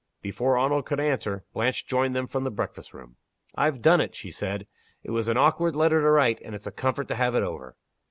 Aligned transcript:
Before 0.23 0.57
Arnold 0.57 0.87
could 0.87 0.99
answer, 0.99 1.43
Blanche 1.53 1.85
joined 1.85 2.15
them 2.15 2.25
from 2.25 2.43
the 2.43 2.49
breakfast 2.49 2.91
room. 2.91 3.17
"I've 3.53 3.83
done 3.83 4.01
it," 4.01 4.15
she 4.15 4.31
said. 4.31 4.65
"It 5.03 5.11
was 5.11 5.27
an 5.27 5.37
awkward 5.37 5.75
letter 5.75 6.01
to 6.01 6.09
write 6.09 6.41
and 6.43 6.55
it's 6.55 6.65
a 6.65 6.71
comfort 6.71 7.07
to 7.09 7.15
have 7.15 7.35
it 7.35 7.43
over." 7.43 7.75